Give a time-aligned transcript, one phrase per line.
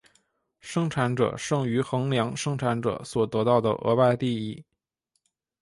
[0.61, 4.65] 生产者剩余衡量生产者所得到的额外利益。